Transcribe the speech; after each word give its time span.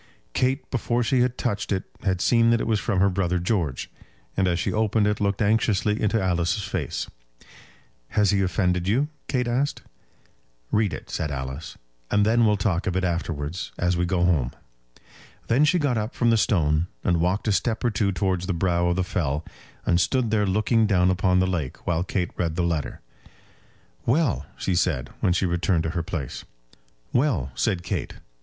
Kate 0.33 0.67
before 0.71 1.03
she 1.03 1.19
had 1.21 1.37
touched 1.37 1.71
it 1.71 1.83
had 2.01 2.21
seen 2.21 2.49
that 2.49 2.59
it 2.59 2.65
was 2.65 2.79
from 2.79 2.99
her 2.99 3.07
brother 3.07 3.37
George; 3.37 3.87
and 4.35 4.47
as 4.47 4.57
she 4.57 4.73
opened 4.73 5.05
it 5.05 5.21
looked 5.21 5.43
anxiously 5.43 6.01
into 6.01 6.19
Alice's 6.19 6.63
face. 6.63 7.07
"Has 8.07 8.31
he 8.31 8.41
offended 8.41 8.87
you?" 8.87 9.09
Kate 9.27 9.47
asked. 9.47 9.83
[Illustration: 9.83 9.89
Swindale 9.99 10.71
Fell.] 10.71 10.77
"Read 10.79 10.93
it," 10.95 11.09
said 11.11 11.29
Alice, 11.31 11.77
"and 12.09 12.25
then 12.25 12.47
we'll 12.47 12.57
talk 12.57 12.87
of 12.87 12.95
it 12.95 13.03
afterwards, 13.03 13.71
as 13.77 13.95
we 13.95 14.07
go 14.07 14.25
home." 14.25 14.49
Then 15.47 15.65
she 15.65 15.77
got 15.77 15.99
up 15.99 16.15
from 16.15 16.31
the 16.31 16.35
stone 16.37 16.87
and 17.03 17.17
walked 17.21 17.47
a 17.47 17.51
step 17.51 17.83
or 17.83 17.91
two 17.91 18.11
towards 18.11 18.47
the 18.47 18.53
brow 18.55 18.87
of 18.87 18.95
the 18.95 19.03
fell, 19.03 19.45
and 19.85 20.01
stood 20.01 20.31
there 20.31 20.47
looking 20.47 20.87
down 20.87 21.11
upon 21.11 21.37
the 21.37 21.45
lake, 21.45 21.85
while 21.85 22.03
Kate 22.03 22.31
read 22.37 22.55
the 22.55 22.63
letter. 22.63 23.01
"Well!" 24.07 24.47
she 24.57 24.73
said, 24.73 25.11
when 25.19 25.33
she 25.33 25.45
returned 25.45 25.83
to 25.83 25.91
her 25.91 26.01
place. 26.01 26.43
"Well," 27.13 27.51
said 27.53 27.83
Kate. 27.83 28.15